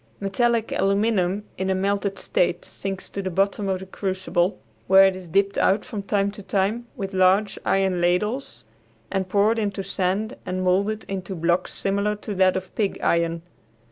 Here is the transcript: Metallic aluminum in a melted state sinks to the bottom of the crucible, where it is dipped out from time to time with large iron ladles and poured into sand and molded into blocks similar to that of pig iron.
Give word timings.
Metallic 0.19 0.71
aluminum 0.71 1.43
in 1.59 1.69
a 1.69 1.75
melted 1.75 2.17
state 2.17 2.65
sinks 2.65 3.07
to 3.11 3.21
the 3.21 3.29
bottom 3.29 3.69
of 3.69 3.81
the 3.81 3.85
crucible, 3.85 4.57
where 4.87 5.05
it 5.05 5.15
is 5.15 5.29
dipped 5.29 5.59
out 5.59 5.85
from 5.85 6.01
time 6.01 6.31
to 6.31 6.41
time 6.41 6.87
with 6.95 7.13
large 7.13 7.59
iron 7.65 8.01
ladles 8.01 8.65
and 9.11 9.29
poured 9.29 9.59
into 9.59 9.83
sand 9.83 10.37
and 10.43 10.63
molded 10.63 11.05
into 11.07 11.35
blocks 11.35 11.71
similar 11.75 12.15
to 12.15 12.33
that 12.33 12.57
of 12.57 12.73
pig 12.73 12.97
iron. 13.03 13.43